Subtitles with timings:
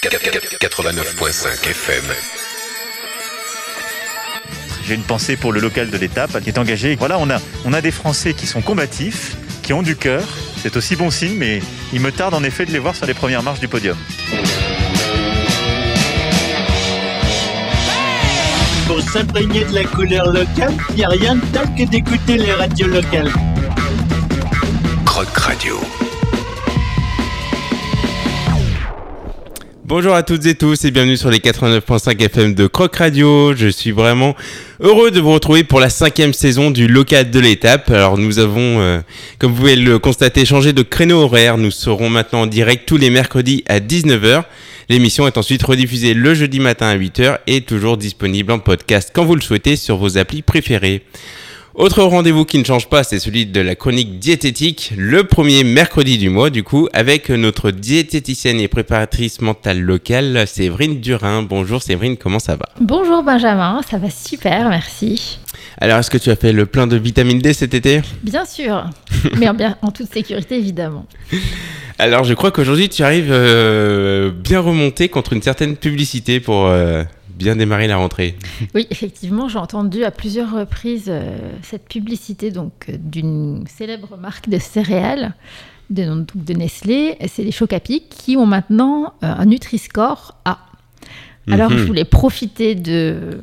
[0.00, 2.04] 89.5 FM.
[4.86, 6.94] J'ai une pensée pour le local de l'étape qui est engagé.
[6.94, 10.22] Voilà, on a, on a des Français qui sont combatifs, qui ont du cœur.
[10.62, 11.60] C'est aussi bon signe, mais
[11.92, 13.96] il me tarde en effet de les voir sur les premières marches du podium.
[18.86, 22.52] Pour s'imprégner de la couleur locale, il n'y a rien de tel que d'écouter les
[22.52, 23.32] radios locales.
[25.04, 25.80] Croc Radio.
[29.88, 33.54] Bonjour à toutes et tous et bienvenue sur les 89.5 FM de Croc Radio.
[33.56, 34.36] Je suis vraiment
[34.80, 37.88] heureux de vous retrouver pour la cinquième saison du local de l'étape.
[37.88, 39.00] Alors nous avons, euh,
[39.38, 41.56] comme vous pouvez le constater, changé de créneau horaire.
[41.56, 44.44] Nous serons maintenant en direct tous les mercredis à 19h.
[44.90, 49.24] L'émission est ensuite rediffusée le jeudi matin à 8h et toujours disponible en podcast quand
[49.24, 51.02] vous le souhaitez sur vos applis préférées.
[51.74, 56.18] Autre rendez-vous qui ne change pas, c'est celui de la chronique diététique, le premier mercredi
[56.18, 61.42] du mois, du coup, avec notre diététicienne et préparatrice mentale locale, Séverine Durin.
[61.42, 65.38] Bonjour Séverine, comment ça va Bonjour Benjamin, ça va super, merci.
[65.80, 68.84] Alors, est-ce que tu as fait le plein de vitamine D cet été Bien sûr,
[69.38, 71.06] mais en, bien, en toute sécurité évidemment.
[72.00, 77.04] Alors, je crois qu'aujourd'hui, tu arrives euh, bien remonté contre une certaine publicité pour euh,
[77.38, 78.36] bien démarrer la rentrée.
[78.74, 84.48] Oui, effectivement, j'ai entendu à plusieurs reprises euh, cette publicité donc euh, d'une célèbre marque
[84.48, 85.34] de céréales
[85.90, 87.16] de, donc, de Nestlé.
[87.28, 90.58] C'est les Chocapic qui ont maintenant euh, un Nutri-Score A.
[91.50, 91.78] Alors, Mhm.
[91.78, 93.40] je voulais profiter de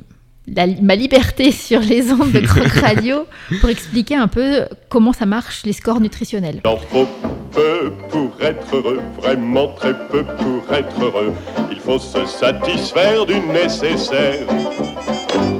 [0.48, 3.26] la- ma liberté sur les ondes de Croc Radio
[3.62, 6.62] pour expliquer un peu comment ça marche les scores nutritionnels.
[6.64, 7.08] Il en faut
[7.52, 11.34] peu pour être heureux, vraiment très peu pour être heureux.
[11.72, 14.46] Il faut se satisfaire du nécessaire.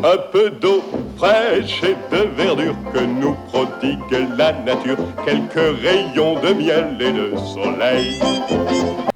[0.04, 0.84] Un peu d'eau
[1.18, 4.00] fraîche et de verdure que nous prodigue
[4.38, 4.98] la nature.
[5.26, 8.20] Quelques rayons de miel et de soleil.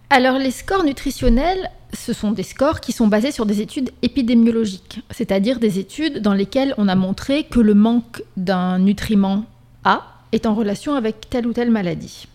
[0.09, 5.01] Alors les scores nutritionnels, ce sont des scores qui sont basés sur des études épidémiologiques,
[5.11, 9.45] c'est-à-dire des études dans lesquelles on a montré que le manque d'un nutriment
[9.83, 12.27] A est en relation avec telle ou telle maladie.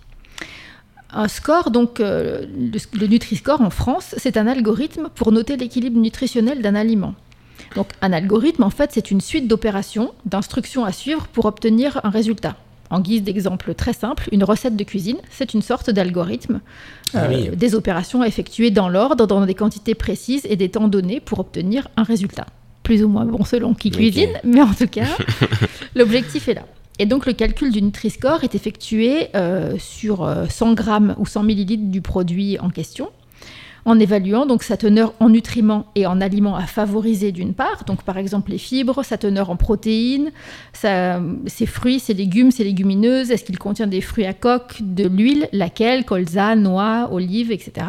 [1.11, 6.01] Un score, donc euh, le, le Nutri-Score en France, c'est un algorithme pour noter l'équilibre
[6.01, 7.15] nutritionnel d'un aliment.
[7.77, 12.11] Donc un algorithme, en fait, c'est une suite d'opérations, d'instructions à suivre pour obtenir un
[12.11, 12.57] résultat.
[12.95, 16.61] En guise d'exemple très simple, une recette de cuisine, c'est une sorte d'algorithme
[17.13, 17.57] Ah euh, oui.
[17.57, 21.41] des opérations à effectuer dans l'ordre, dans des quantités précises et des temps donnés pour
[21.41, 22.47] obtenir un résultat.
[22.85, 25.09] Plus ou moins bon selon qui cuisine, mais en tout cas,
[25.97, 26.67] l'objectif est là.
[27.01, 31.43] Et donc le calcul du Nutri-Score est effectué euh, sur euh, 100 grammes ou 100
[31.43, 33.09] millilitres du produit en question,
[33.85, 38.03] en évaluant donc sa teneur en nutriments et en aliments à favoriser d'une part, donc
[38.03, 40.33] par exemple les fibres, sa teneur en protéines,
[40.73, 45.49] ses fruits, ses légumes, ses légumineuses, est-ce qu'il contient des fruits à coque, de l'huile,
[45.53, 47.87] laquelle, colza, noix, olives, etc.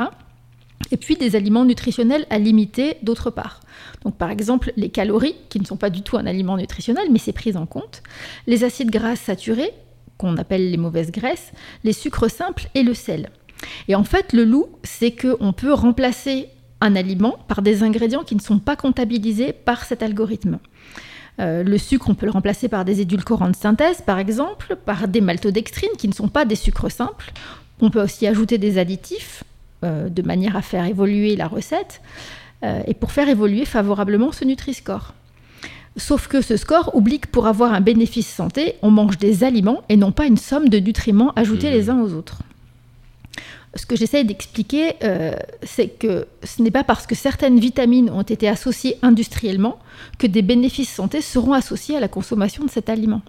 [0.91, 3.61] Et puis des aliments nutritionnels à limiter d'autre part.
[4.03, 7.19] Donc par exemple les calories, qui ne sont pas du tout un aliment nutritionnel, mais
[7.19, 8.03] c'est pris en compte,
[8.47, 9.71] les acides gras saturés,
[10.17, 11.51] qu'on appelle les mauvaises graisses,
[11.83, 13.29] les sucres simples et le sel.
[13.87, 16.49] Et en fait, le loup, c'est qu'on peut remplacer
[16.81, 20.59] un aliment par des ingrédients qui ne sont pas comptabilisés par cet algorithme.
[21.39, 25.07] Euh, le sucre, on peut le remplacer par des édulcorants de synthèse, par exemple, par
[25.07, 27.31] des maltodextrines qui ne sont pas des sucres simples.
[27.81, 29.43] On peut aussi ajouter des additifs
[29.83, 32.01] euh, de manière à faire évoluer la recette
[32.63, 35.13] euh, et pour faire évoluer favorablement ce Nutri-Score.
[35.97, 39.81] Sauf que ce score oublie que pour avoir un bénéfice santé, on mange des aliments
[39.87, 41.73] et non pas une somme de nutriments ajoutés Mhm.
[41.73, 42.39] les uns aux autres.
[43.75, 48.21] Ce que j'essaye d'expliquer, euh, c'est que ce n'est pas parce que certaines vitamines ont
[48.21, 49.79] été associées industriellement
[50.17, 53.21] que des bénéfices santé seront associés à la consommation de cet aliment.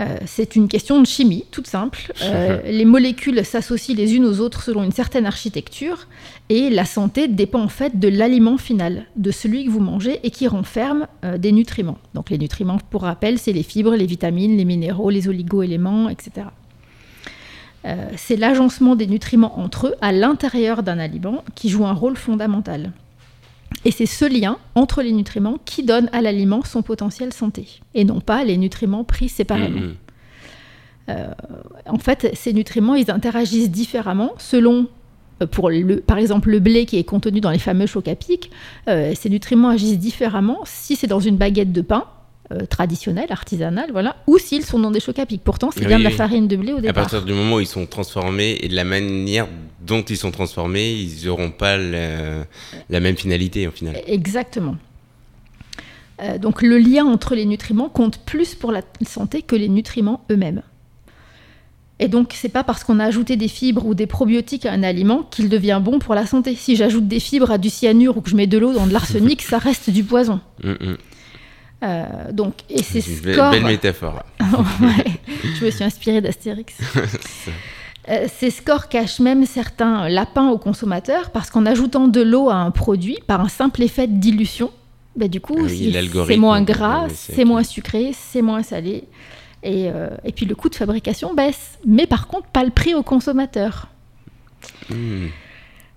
[0.00, 2.12] Euh, c'est une question de chimie, toute simple.
[2.22, 6.06] Euh, les molécules s'associent les unes aux autres selon une certaine architecture
[6.48, 10.30] et la santé dépend en fait de l'aliment final, de celui que vous mangez et
[10.30, 11.98] qui renferme euh, des nutriments.
[12.14, 16.46] Donc les nutriments, pour rappel, c'est les fibres, les vitamines, les minéraux, les oligo-éléments, etc.
[17.86, 22.16] Euh, c'est l'agencement des nutriments entre eux à l'intérieur d'un aliment qui joue un rôle
[22.16, 22.92] fondamental.
[23.84, 28.04] Et c'est ce lien entre les nutriments qui donne à l'aliment son potentiel santé, et
[28.04, 29.80] non pas les nutriments pris séparément.
[29.80, 29.94] Mhm.
[31.86, 34.86] En fait, ces nutriments, ils interagissent différemment selon,
[35.42, 38.14] euh, pour le, par exemple, le blé qui est contenu dans les fameux chocs à
[38.14, 38.52] pic,
[38.86, 42.04] euh, ces nutriments agissent différemment si c'est dans une baguette de pain
[42.52, 45.42] euh, traditionnelle, artisanale, voilà, ou s'ils sont dans des chocs à pic.
[45.44, 47.02] Pourtant, c'est Oui, bien de la farine de blé au À départ.
[47.04, 49.46] partir du moment où ils sont transformés et de la manière
[49.86, 52.44] dont ils sont transformés, ils n'auront pas la,
[52.88, 54.00] la même finalité au final.
[54.06, 54.76] Exactement.
[56.22, 60.24] Euh, donc le lien entre les nutriments compte plus pour la santé que les nutriments
[60.30, 60.62] eux-mêmes.
[60.62, 62.00] Donc le lien entre les nutriments compte plus pour la santé que les nutriments.
[62.02, 64.82] Et donc, c'est pas parce qu'on a ajouté des fibres ou des probiotiques à un
[64.82, 66.54] aliment qu'il devient bon pour la santé.
[66.54, 68.92] Si j'ajoute des fibres à du cyanure ou que je mets de l'eau dans de
[68.92, 70.40] l'arsenic, ça reste du poison.
[71.82, 73.50] Euh, donc, et ces C'est scores.
[73.52, 74.22] belle métaphore.
[74.80, 75.04] Ouais,
[75.58, 76.74] je me suis inspirée d'Astérix.
[78.08, 82.54] Euh, ces scores cachent même certains lapins aux consommateurs parce qu'en ajoutant de l'eau à
[82.54, 84.70] un produit par un simple effet de dilution,
[85.16, 85.94] bah, du coup, Ah oui,
[86.26, 89.04] c'est- moins gras, ouais, c'est moins sucré, c'est moins salé.
[89.62, 91.78] Et, euh, et puis le coût de fabrication baisse.
[91.86, 93.88] Mais par contre, pas le prix au consommateur.
[94.88, 95.26] Mm.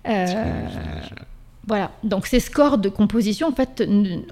[0.09, 0.65] Euh,
[1.65, 3.83] voilà, donc ces scores de composition, en fait,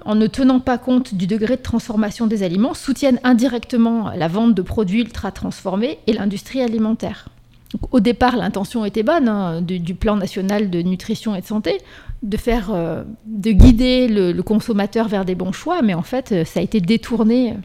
[0.04, 4.54] en ne tenant pas compte du degré de transformation des aliments, soutiennent indirectement la vente
[4.54, 7.28] de produits ultra transformés et l'industrie alimentaire.
[7.72, 11.46] Donc, au départ, l'intention était bonne hein, du, du plan national de nutrition et de
[11.46, 11.78] santé,
[12.22, 16.32] de faire, euh, de guider le, le consommateur vers des bons choix, mais en fait,
[16.32, 17.56] euh, ça a été détourné.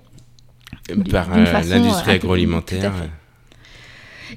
[1.12, 2.94] Par euh, façon, l'industrie agroalimentaire.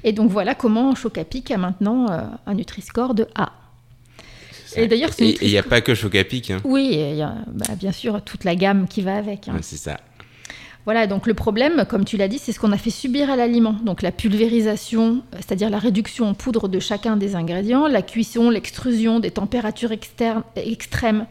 [0.03, 3.53] Et donc voilà comment Chocapic a maintenant euh, un Nutri-Score de A.
[4.77, 6.51] Et d'ailleurs, il n'y a pas que Chocapic.
[6.51, 6.61] Hein.
[6.63, 9.47] Oui, il y a bah, bien sûr toute la gamme qui va avec.
[9.47, 9.53] hein.
[9.55, 9.97] Ouais, c'est ça.
[10.85, 13.35] Voilà, donc le problème, comme tu l'as dit, c'est ce qu'on a fait subir à
[13.35, 13.73] l'aliment.
[13.85, 19.19] Donc la pulvérisation, c'est-à-dire la réduction en poudre de chacun des ingrédients, la cuisson, l'extrusion
[19.19, 21.27] des températures externes, extrêmes.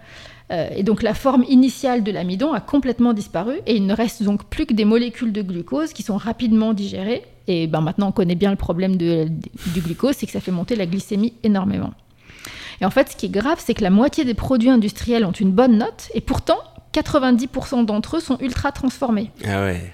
[0.52, 4.22] Euh, et donc la forme initiale de l'amidon a complètement disparu et il ne reste
[4.24, 7.22] donc plus que des molécules de glucose qui sont rapidement digérées.
[7.46, 9.28] Et ben, maintenant on connaît bien le problème de-
[9.74, 11.92] du glucose, c'est que ça fait monter la glycémie énormément.
[12.80, 15.32] Et en fait, ce qui est grave, c'est que la moitié des produits industriels ont
[15.32, 16.58] une bonne note et pourtant
[16.94, 19.30] 90% d'entre eux sont ultra transformés.
[19.46, 19.92] Ah ouais.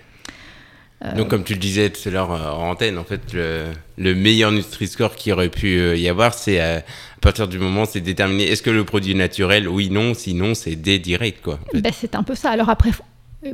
[1.04, 3.64] Euh, Donc, comme tu le disais tout à l'heure euh, en antenne, en fait, le,
[3.98, 6.82] le meilleur Nutri-Score qu'il aurait pu euh, y avoir, c'est à
[7.20, 9.68] partir du moment, c'est déterminer est-ce que le produit est naturel?
[9.68, 10.14] Oui, non.
[10.14, 11.58] Sinon, c'est D direct, quoi.
[11.66, 11.82] en fait.
[11.82, 12.50] Ben, c'est un peu ça.
[12.50, 12.92] Alors après,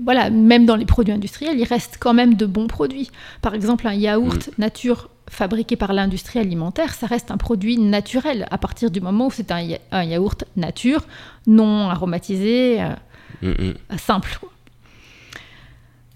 [0.05, 3.11] voilà, même dans les produits industriels, il reste quand même de bons produits.
[3.41, 8.59] Par exemple, un yaourt nature fabriqué par l'industrie alimentaire, ça reste un produit naturel à
[8.59, 11.03] partir du moment où c'est un, ya- un yaourt nature,
[11.47, 12.89] non aromatisé, euh,
[13.41, 13.99] Mm, mm.
[13.99, 14.39] simple.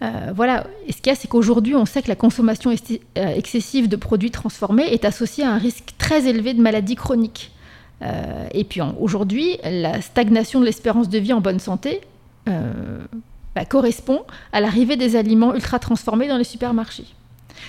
[0.03, 3.27] Euh, voilà, et ce qu'il y a, c'est qu'aujourd'hui, on sait que la consommation euh,
[3.35, 7.53] excessive de produits transformés est associée à un risque très élevé de maladies chroniques.
[8.03, 12.03] Euh, et puis aujourd'hui, la stagnation de l'espérance de vie en bonne santé
[12.47, 14.21] bah, correspond
[14.53, 17.07] à l'arrivée des aliments ultra transformés dans les supermarchés.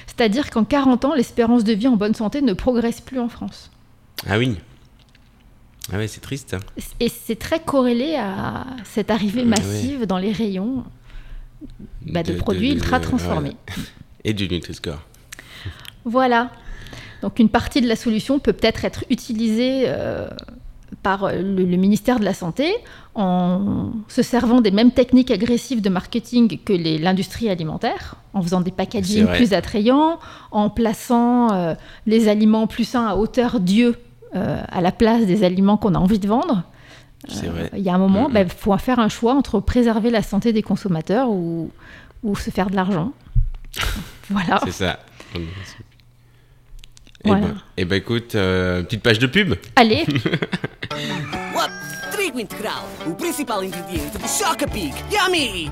[0.08, 3.72] C'est-à-dire qu'en 40 ans, l'espérance de vie en bonne santé ne progresse plus en France.
[4.28, 4.58] Ah oui.
[5.92, 6.56] Ah ouais, c'est triste.
[7.00, 10.84] Et c'est très corrélé à cette arrivée Ouais, massive dans les rayons
[12.02, 13.56] bah, de, De- produits de- ultra transformés.
[14.24, 15.02] Et du Nutri-Score.
[16.06, 16.52] Voilà.
[17.22, 20.28] Donc une partie de la solution peut peut-être être utilisée euh,
[21.04, 22.74] par le, le ministère de la Santé
[23.16, 28.72] en se servant des mêmes techniques agressives de marketing que l'industrie alimentaire, en faisant des
[28.72, 30.20] packaging plus attrayants,
[30.52, 31.74] en plaçant euh,
[32.06, 33.96] les aliments plus sains à hauteur Dieu
[34.36, 36.64] euh, à la place des aliments qu'on a envie de vendre.
[37.74, 40.62] Il y a un moment, il faut faire un choix entre préserver la santé des
[40.62, 41.72] consommateurs ou,
[42.24, 43.12] ou se faire de l'argent.
[44.30, 44.60] voilà.
[44.64, 45.00] C'est ça.
[45.36, 47.48] Et Voilà.
[47.48, 49.56] ben, eh ben, écoute, euh, petite page de pub.
[49.76, 50.06] Allez,
[51.54, 51.72] What?
[52.12, 54.94] Trigo integral, o principal ingrediente de Choca Pig.
[55.12, 55.72] Yummy!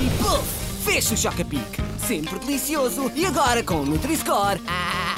[0.00, 0.46] e puff,
[0.84, 1.62] fecha o Choca Pig.
[1.98, 4.60] Sempre delicioso e agora com Nutri-Score.
[4.66, 5.16] Ah.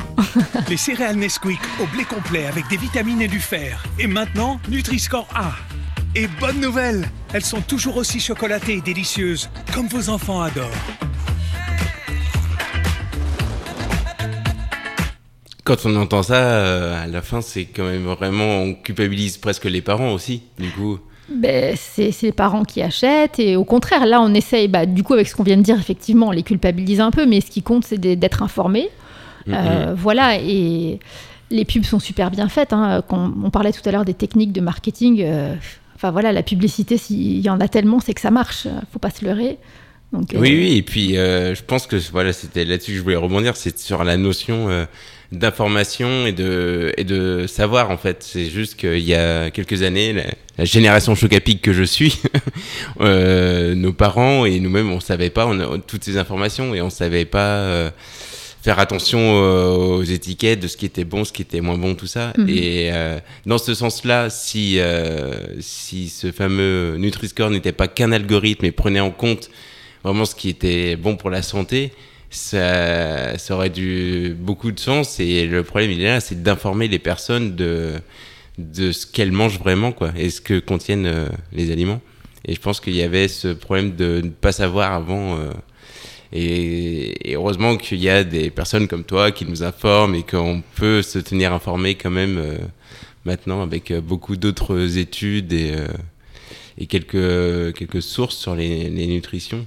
[0.69, 3.81] Les céréales Nesquik au blé complet avec des vitamines et du fer.
[3.99, 5.53] Et maintenant, Nutri-Score A.
[6.17, 11.08] Et bonne nouvelle, elles sont toujours aussi chocolatées et délicieuses, comme vos enfants adorent.
[15.69, 19.67] Quand on entend ça, euh, à la fin, c'est quand même vraiment, on culpabilise presque
[19.67, 20.99] les parents aussi, du coup.
[21.29, 25.13] Ben, c'est les parents qui achètent et au contraire, là, on essaye, bah, du coup,
[25.13, 27.61] avec ce qu'on vient de dire, effectivement, on les culpabilise un peu, mais ce qui
[27.61, 28.89] compte, c'est d'être informé.
[29.49, 31.01] Euh, voilà, et
[31.51, 32.73] les pubs sont super bien faites.
[32.73, 33.03] hein.
[33.07, 35.55] Quand on parlait tout à l'heure des techniques de marketing, euh,
[35.97, 38.67] enfin voilà, la publicité, s'il y en a tellement, c'est que ça marche.
[38.91, 39.59] Faut pas se leurrer.
[40.13, 43.03] Donc, euh, Oui, oui, et puis euh, je pense que voilà, c'était là-dessus que je
[43.03, 44.87] voulais rebondir, c'est sur la notion euh,
[45.33, 48.23] d'information et de, et de savoir en fait.
[48.23, 50.25] C'est juste qu'il y a quelques années, la,
[50.57, 52.21] la génération chocapic que je suis,
[53.01, 56.89] euh, nos parents et nous-mêmes, on savait pas on a, toutes ces informations et on
[56.89, 57.91] savait pas euh,
[58.63, 62.07] faire attention aux étiquettes de ce qui était bon, ce qui était moins bon, tout
[62.07, 62.33] ça.
[62.39, 62.49] Mhm.
[62.49, 64.81] Et euh, dans ce sens-là, si,
[65.61, 69.51] si ce fameux Nutri-Score n'était pas qu'un algorithme et prenait en compte
[70.05, 71.93] vraiment ce qui était bon pour la santé,
[72.31, 75.21] ça, ça aurait du beaucoup de sens.
[75.21, 77.95] Et le problème, il est là, c'est d'informer les personnes de,
[78.59, 82.01] de ce qu'elles mangent vraiment, quoi, et ce que contiennent euh, les aliments.
[82.45, 85.39] Et je pense qu'il y avait ce problème de ne pas savoir avant.
[85.39, 85.51] euh,
[86.33, 91.01] et, heureusement qu'il y a des personnes comme toi qui nous informent et qu'on peut
[91.01, 92.59] se tenir informé quand même euh,
[93.25, 95.75] maintenant avec beaucoup d'autres études et,
[96.77, 99.67] et quelques, quelques sources sur les, les nutritions.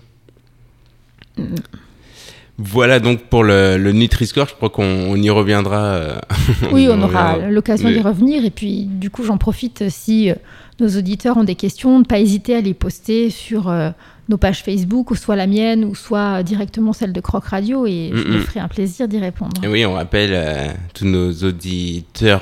[2.57, 5.77] Voilà donc pour le, le Nutri-Score, je crois qu'on on y reviendra.
[5.95, 6.19] euh,
[6.71, 8.45] Oui, y on aura l'occasion d'y Mais- revenir.
[8.45, 10.35] Et puis, du coup, j'en profite euh, si euh,
[10.79, 13.89] nos auditeurs ont des questions, ne pas hésiter à les poster sur euh,
[14.31, 17.85] nos pages Facebook, ou soit la mienne, ou soit euh, directement celle de Croc Radio,
[17.85, 19.61] et je me ferai un plaisir d'y répondre.
[19.63, 22.41] Et oui, on rappelle à tous nos auditeurs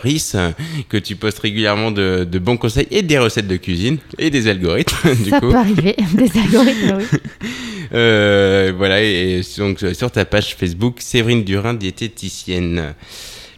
[0.88, 4.48] que tu postes régulièrement de, de bons conseils et des recettes de cuisine et des
[4.48, 5.50] algorithmes, du Ça coup.
[5.50, 7.19] peut arriver, des algorithmes, oui.
[7.91, 12.93] Euh, voilà, et donc euh, sur ta page Facebook, Séverine Durin, diététicienne.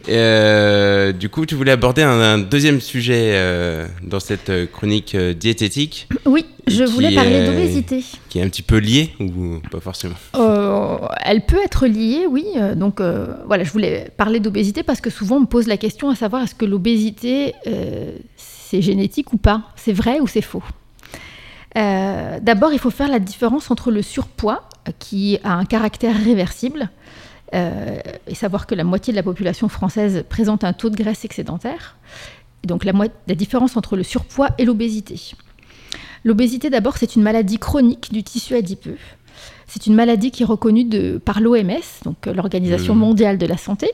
[0.08, 5.14] Euh, du coup, tu voulais aborder un, un deuxième sujet euh, dans cette euh, chronique
[5.14, 8.04] euh, diététique Oui, je voulais parler d'obésité.
[8.28, 10.14] qui est un petit peu liée ou pas forcément
[11.24, 12.44] elle peut être liée, oui.
[12.76, 13.00] Donc
[13.46, 16.42] voilà, je voulais parler d'obésité parce que souvent on me pose la question à savoir
[16.42, 17.54] est-ce que l'obésité
[18.36, 19.62] c'est génétique ou pas?
[19.76, 20.62] C'est vrai ou c'est faux?
[21.74, 24.68] D'abord, il faut faire la différence entre le surpoids
[24.98, 26.90] qui a un caractère réversible
[27.54, 31.24] euh, et savoir que la moitié de la population française présente un taux de graisse
[31.24, 31.96] excédentaire.
[32.64, 32.92] Et donc la,
[33.34, 35.32] différence entre le surpoids et l'obésité.
[36.24, 38.96] L'obésité, d'abord, c'est une maladie chronique du tissu adipeux.
[39.66, 43.00] C'est une maladie qui est reconnue de, par l'OMS, donc euh, l'Organisation Mhm.
[43.00, 43.90] mondiale de la santé,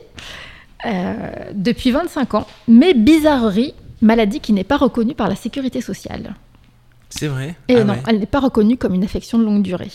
[0.85, 1.13] euh,
[1.53, 2.47] depuis 25 ans.
[2.67, 6.35] Mais bizarrerie, maladie qui n'est pas reconnue par la sécurité sociale.
[7.09, 8.03] C'est vrai Et Ah non, ouais.
[8.07, 9.89] elle n'est pas reconnue comme une affection de longue durée.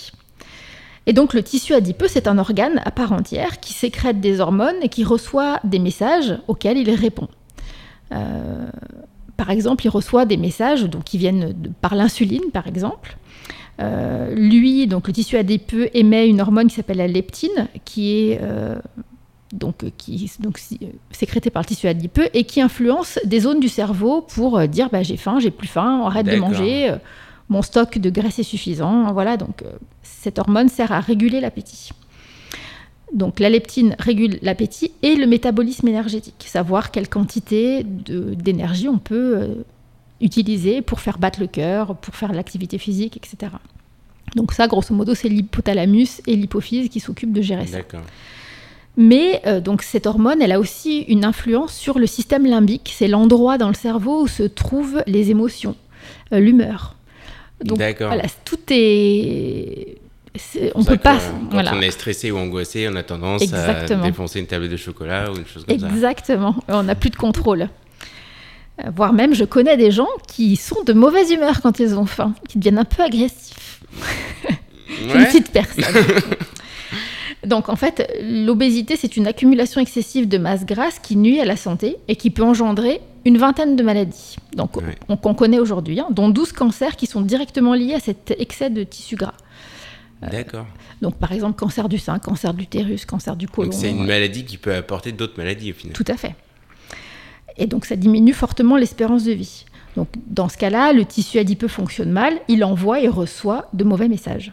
[1.07, 4.77] Et donc le tissu adipeux, c'est un organe à part entière qui sécrète des hormones
[4.83, 7.29] et qui reçoit des messages auxquels il répond.
[8.13, 8.67] Euh,
[9.37, 13.17] par exemple, il reçoit des messages donc, qui viennent de- par l'insuline, par exemple.
[13.81, 18.39] Euh, lui, donc le tissu adipeux émet une hormone qui s'appelle la leptine, qui est
[18.41, 18.77] euh,
[19.53, 20.79] donc, qui, donc, si-
[21.11, 25.03] sécrétée par le tissu adipeux et qui influence des zones du cerveau pour dire bah,
[25.03, 26.95] j'ai faim, j'ai plus faim, arrête de manger,
[27.49, 29.13] mon stock de graisse est suffisant.
[29.13, 29.71] Voilà, donc euh,
[30.03, 31.91] cette hormone sert à réguler l'appétit.
[33.13, 39.37] Donc la leptine régule l'appétit et le métabolisme énergétique, savoir quelle quantité d'énergie on peut
[39.37, 39.55] euh,
[40.21, 43.53] utiliser pour faire battre le cœur, pour faire l'activité physique, etc.
[44.35, 47.79] Donc ça, grosso modo, c'est l'hypothalamus et l'hypophyse qui s'occupent de gérer ça.
[48.97, 52.93] Mais euh, donc cette hormone, elle a aussi une influence sur le système limbique.
[52.97, 55.77] C'est l'endroit dans le cerveau où se trouvent les émotions,
[56.33, 56.97] l'humeur.
[57.63, 59.99] Donc voilà, tout est.
[60.37, 61.19] C'est On peut pas.
[61.19, 61.75] Quand voilà.
[61.75, 64.03] on est stressé ou angoissé, on a tendance Exactement.
[64.03, 65.87] à défoncer une tablette de chocolat ou une chose comme ça.
[65.87, 66.57] Exactement.
[66.69, 67.69] On n'a plus de contrôle.
[68.85, 72.07] Euh, Voire même, je connais des gens qui sont de mauvaise humeur quand ils ont
[72.07, 73.81] faim, qui deviennent un peu agressifs.
[75.09, 75.85] Je ne cite personne.
[77.47, 81.57] Donc en fait, l'obésité, c'est une accumulation excessive de masse grasse qui nuit à la
[81.57, 84.73] santé et qui peut engendrer une vingtaine de maladies donc,
[85.21, 88.85] qu'on connaît aujourd'hui, hein, dont 12 cancers qui sont directement liés à cet excès de
[88.85, 89.35] tissu gras.
[90.23, 90.67] D'accord.
[91.03, 93.71] Donc par exemple, cancer du sein, cancer de l'utérus, cancer du côlon.
[93.71, 95.95] Donc c'est une maladie qui peut apporter d'autres maladies au final.
[95.95, 96.35] Tout à fait.
[97.57, 99.65] Et donc ça diminue fortement l'espérance de vie.
[99.97, 104.09] Donc dans ce cas-là, le tissu adipeux fonctionne mal, il envoie et reçoit de mauvais
[104.09, 104.53] messages.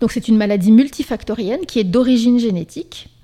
[0.00, 3.15] Donc c'est une maladie multifactorienne qui est d'origine génétique, euh,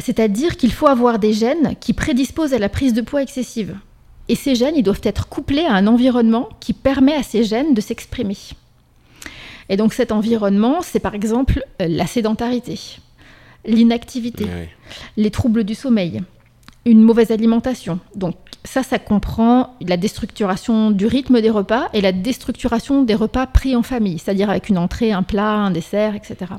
[0.00, 3.76] c'est-à-dire qu'il faut avoir des gènes qui prédisposent à la prise de poids excessive.
[4.28, 7.74] Et ces gènes, ils doivent être couplés à un environnement qui permet à ces gènes
[7.74, 8.36] de s'exprimer.
[9.68, 12.78] Et donc cet environnement, c'est par exemple euh, la sédentarité,
[13.64, 14.46] l'inactivité,
[15.16, 16.22] les troubles du sommeil,
[16.84, 18.00] une mauvaise alimentation.
[18.14, 23.46] Donc ça, ça comprend la déstructuration du rythme des repas et la déstructuration des repas
[23.46, 26.52] pris en famille, c'est-à-dire avec une entrée, un plat, un dessert, etc.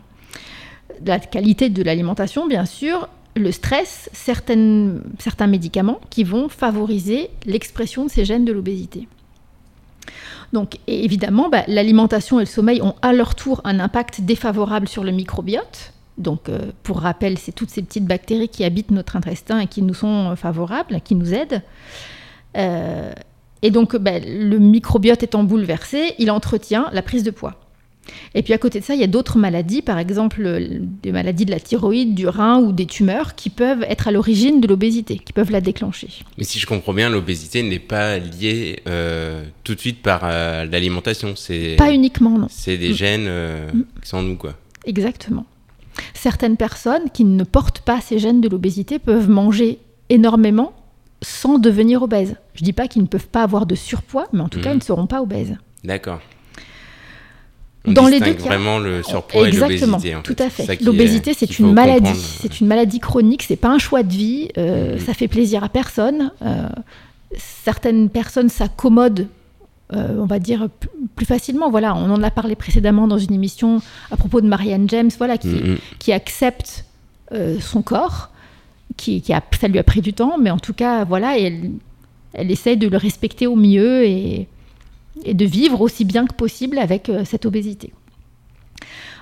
[1.06, 8.10] La qualité de l'alimentation, bien sûr, le stress, certains médicaments qui vont favoriser l'expression de
[8.10, 9.08] ces gènes de l'obésité.
[10.54, 15.04] Donc évidemment, bah, l'alimentation et le sommeil ont à leur tour un impact défavorable sur
[15.04, 15.94] le microbiote.
[16.20, 19.82] Donc euh, pour rappel, c'est toutes ces petites bactéries qui habitent notre intestin et qui
[19.82, 21.64] nous sont favorables, qui nous aident.
[22.56, 23.12] Euh,
[23.64, 27.56] et donc bah, le microbiote étant bouleversé, il entretient la prise de poids.
[28.36, 31.12] Et puis à côté de ça, il y a d'autres maladies, par exemple euh, des
[31.12, 34.68] maladies de la thyroïde, du rein ou des tumeurs qui peuvent être à l'origine de
[34.68, 36.10] l'obésité, qui peuvent la déclencher.
[36.38, 40.66] Mais si je comprends bien, l'obésité n'est pas liée euh, tout de suite par euh,
[40.66, 41.34] l'alimentation.
[41.36, 42.48] C'est Pas uniquement, non.
[42.50, 42.94] c'est des Mm.
[42.94, 43.70] gènes euh,
[44.02, 44.54] qui sont en nous, quoi.
[44.86, 45.46] Exactement.
[46.14, 49.78] Certaines personnes qui ne portent pas ces gènes de l'obésité peuvent manger
[50.10, 50.74] énormément
[51.22, 52.36] sans devenir obèses.
[52.56, 54.76] Je dis pas qu'ils ne peuvent pas avoir de surpoids, mais en tout cas, Mhm.
[54.76, 55.56] ils ne seront pas obèses.
[55.84, 56.20] D'accord.
[57.86, 59.80] On Dans les deux cas- vraiment le surpoids Exactement, et
[60.12, 60.16] l'obésité.
[60.16, 60.82] en tout à fait.
[60.82, 61.98] L'obésité, c'est une maladie.
[62.06, 62.26] comprendre.
[62.42, 64.48] C'est une maladie chronique, c'est pas un choix de vie.
[64.58, 65.00] euh, Mhm.
[65.00, 66.32] Ça fait plaisir à personne.
[66.46, 66.68] euh,
[67.38, 69.28] certaines personnes s'accommodent,
[69.94, 71.70] euh, on va dire, p- plus facilement.
[71.72, 75.38] Voilà, on en a parlé précédemment dans une émission à propos de Marianne James, voilà,
[75.38, 75.78] qui, Mhm.
[76.00, 76.86] qui accepte
[77.32, 78.30] euh, son corps,
[78.96, 81.44] qui, qui a, ça lui a pris du temps, mais en tout cas, voilà, et
[81.46, 81.72] elle,
[82.34, 84.48] elle essaye de le respecter au mieux et,
[85.24, 87.94] et de vivre aussi bien que possible avec euh, cette obésité.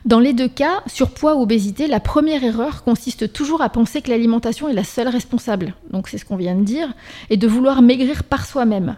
[0.05, 4.09] Dans les deux cas, surpoids ou obésité, la première erreur consiste toujours à penser que
[4.09, 6.91] l'alimentation est la seule responsable, donc c'est ce qu'on vient de dire,
[7.29, 8.97] et de vouloir maigrir par soi-même,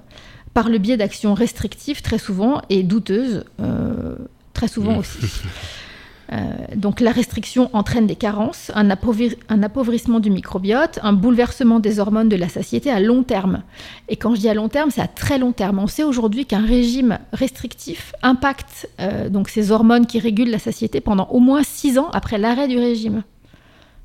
[0.54, 4.16] par le biais d'actions restrictives très souvent et douteuses euh,
[4.54, 5.00] très souvent Mm.
[5.00, 5.18] aussi.
[6.32, 6.38] Euh,
[6.75, 12.00] donc la restriction entraîne des carences, un, appauvri- un appauvrissement du microbiote, un bouleversement des
[12.00, 13.62] hormones de la satiété à long terme.
[14.08, 15.80] Et quand je dis à long terme, c'est à très long terme.
[15.80, 21.01] On sait aujourd'hui qu'un régime restrictif impacte euh, donc ces hormones qui régulent la satiété
[21.01, 23.24] pendant au moins 6 ans après l'arrêt du régime.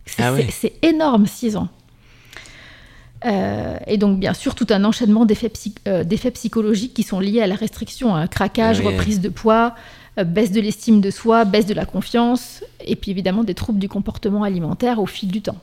[0.05, 1.69] C'est Ah c'est- c'est énorme, 6 ans.
[3.25, 7.19] Euh, et donc, bien sûr, tout un enchaînement d'effets psy- euh, d'effets psychologiques qui sont
[7.21, 8.87] liés à la restriction, un craquage, oui.
[8.87, 9.75] reprise de poids,
[10.19, 13.81] euh, baisse de l'estime de soi, baisse de la confiance, et puis évidemment des troubles
[13.81, 15.59] du comportement alimentaire au fil du temps.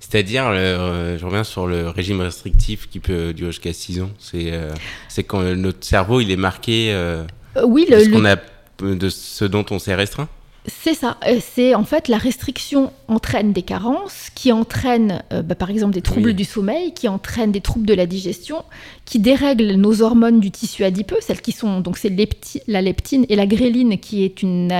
[0.00, 4.10] C'est-à-dire, je reviens sur le régime restrictif qui peut durer jusqu'à 6 ans.
[4.20, 4.52] C'est
[5.08, 6.94] c'est quand notre cerveau il est marqué
[7.64, 8.36] oui, de, le, ce le- qu'on a,
[8.94, 10.28] de ce dont on s'est restreint.
[10.68, 11.16] C'est ça.
[11.26, 15.94] Euh, C'est en fait la restriction entraîne des carences, qui entraînent euh, bah, par exemple
[15.94, 16.34] des troubles Oui.
[16.34, 18.62] du sommeil, qui entraînent des troubles de la digestion,
[19.04, 23.24] qui dérèglent nos hormones du tissu adipeux, celles qui sont donc c'est lepti- la leptine
[23.28, 24.70] et la gréline, qui est une,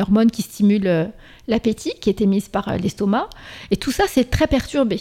[0.00, 1.04] hormone qui stimule euh,
[1.46, 3.28] l'appétit, qui est émise par l'estomac,
[3.70, 5.00] et tout ça c'est très perturbé.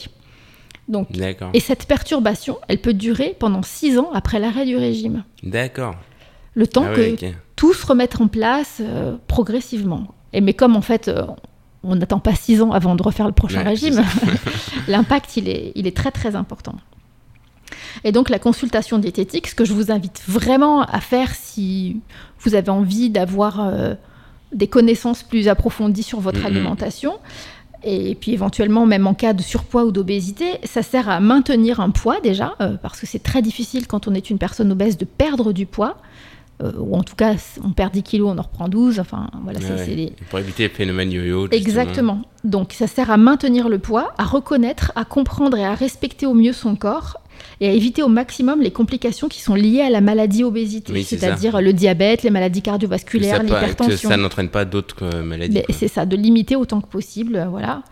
[0.88, 1.10] Donc
[1.54, 5.96] et cette perturbation, elle peut durer pendant six ans après l'arrêt du régime, D'accord.
[6.54, 7.16] le temps Ah que
[7.58, 10.08] tout se remettre en place euh, progressivement.
[10.34, 11.26] Et mais comme en fait, euh,
[11.84, 14.04] on n'attend pas six ans avant de refaire le prochain Ouais, régime,
[14.88, 16.76] l'impact il est, il est très très important.
[18.04, 22.00] Et donc la consultation diététique, ce que je vous invite vraiment à faire si
[22.42, 23.96] vous avez envie d'avoir euh,
[24.54, 27.14] des connaissances plus approfondies sur votre alimentation,
[27.84, 31.90] et puis éventuellement même en cas de surpoids ou d'obésité, ça sert à maintenir un
[31.90, 35.06] poids déjà, euh, parce que c'est très difficile quand on est une personne obèse de
[35.06, 35.98] perdre du poids.
[36.64, 39.00] Euh, ou en tout cas, on perd 10 kilos, on en reprend 12.
[39.00, 41.48] Enfin, voilà, c'est- Ouais, c'est des- Pour éviter le phénomène yo-yo.
[41.52, 42.22] Exactement.
[42.44, 46.34] Donc, ça sert à maintenir le poids, à reconnaître, à comprendre et à respecter au
[46.34, 47.18] mieux son corps
[47.62, 51.04] et à éviter au maximum les complications qui sont liées à la maladie obésité, Oui,
[51.04, 54.10] c'est-à-dire le diabète, les maladies cardiovasculaires, l'hypertension.
[54.10, 55.62] ça n'entraîne pas d'autres euh, maladies.
[55.72, 57.84] C'est ça, de limiter autant que possible, euh, voilà.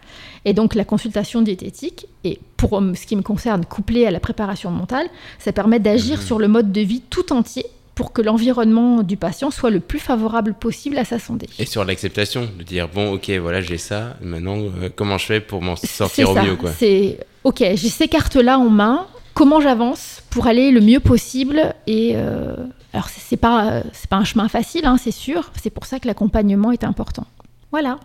[0.46, 4.72] Et donc la consultation diététique, et pour ce qui me concerne, couplée à la préparation
[4.72, 5.08] mentale,
[5.40, 6.24] ça permet d'agir Mhm.
[6.24, 10.00] sur le mode de vie tout entier pour que l'environnement du patient soit le plus
[10.00, 11.48] favorable possible à sa santé.
[11.58, 14.18] Et sur l'acceptation, de dire bon, ok, voilà, j'ai ça.
[14.22, 16.72] Maintenant, euh, comment je fais pour m'en sortir au ça, mieux, quoi?
[16.78, 19.08] C'est ok, j'ai ces cartes-là en main.
[19.34, 22.56] Comment j'avance pour aller le mieux possible Et euh,
[22.94, 25.52] alors c'est pas pas un chemin facile, hein, c'est sûr.
[25.62, 27.26] C'est pour ça que l'accompagnement est important.
[27.72, 28.00] Voilà.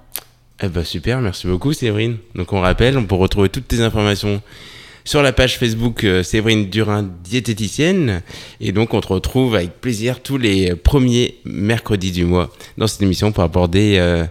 [0.63, 2.19] Eh ben super, merci beaucoup Séverine.
[2.35, 4.43] Donc on rappelle, on peut retrouver toutes tes informations
[5.05, 8.23] sur la page Facebook euh, Séverine Durin, diététicienne.
[8.61, 13.03] Et donc on te retrouve avec plaisir tous les premiers mercredis du mois dans cette
[13.03, 14.25] émission pour aborder euh,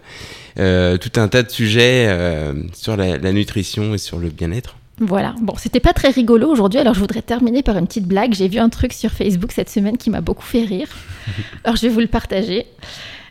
[0.59, 4.75] euh, tout un tas de sujets euh, sur la, la nutrition et sur le bien-être.
[4.99, 5.33] Voilà.
[5.41, 8.33] Bon, c'était pas très rigolo aujourd'hui, alors je voudrais terminer par une petite blague.
[8.33, 10.89] J'ai vu un truc sur Facebook cette semaine qui m'a beaucoup fait rire.
[11.63, 12.65] Alors je vais vous le partager.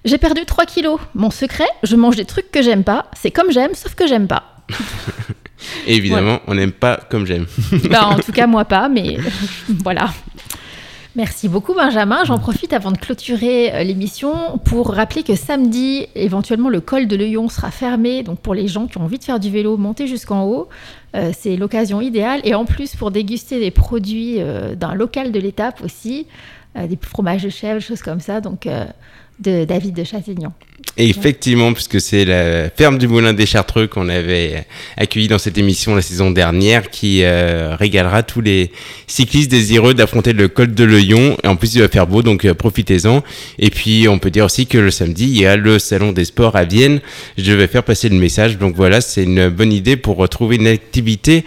[0.04, 0.98] J'ai perdu 3 kilos.
[1.14, 3.10] Mon secret, je mange des trucs que j'aime pas.
[3.14, 4.56] C'est comme j'aime, sauf que j'aime pas.
[5.86, 7.46] Évidemment, on n'aime pas comme j'aime.
[7.90, 9.16] Bah, en tout cas, moi pas, mais
[9.68, 10.10] voilà.
[11.18, 12.22] Merci beaucoup Benjamin.
[12.24, 17.16] J'en profite avant de clôturer euh, l'émission pour rappeler que samedi, éventuellement, le col de
[17.16, 18.22] l'Euillon sera fermé.
[18.22, 20.68] Donc pour les gens qui ont envie de faire du vélo, monter jusqu'en haut,
[21.16, 22.40] euh, c'est l'occasion idéale.
[22.44, 26.28] Et en plus, pour déguster des produits euh, d'un local de l'étape aussi,
[26.76, 28.40] des fromages de chèvre, choses comme ça.
[28.40, 28.68] Donc
[29.40, 30.04] de David de.
[31.00, 35.56] Et effectivement, puisque c'est la ferme du Moulin des Chartreux qu'on avait accueilli dans cette
[35.56, 38.72] émission la saison dernière, qui euh, régalera tous les
[39.06, 41.36] cyclistes désireux d'affronter le col de l'Oyon.
[41.44, 43.22] Et en plus, il va faire beau, donc euh, profitez-en.
[43.60, 46.24] Et puis, on peut dire aussi que le samedi, il y a le Salon des
[46.24, 47.00] Sports à Vienne.
[47.36, 48.58] Je vais faire passer le message.
[48.58, 51.44] Donc voilà, c'est une bonne idée pour retrouver une activité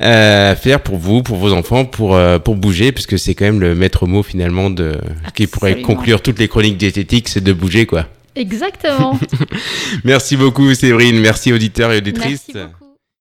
[0.00, 3.60] euh, à faire pour vous, pour vos enfants, pour, pour bouger, puisque c'est quand même
[3.60, 4.96] le maître mot finalement de,
[5.34, 8.06] qui pourrait conclure toutes les chroniques diététiques, c'est de bouger, quoi.
[8.36, 9.18] Exactement.
[10.04, 12.46] Merci beaucoup Séverine, merci auditeurs et auditrices.
[12.54, 12.83] Merci beaucoup.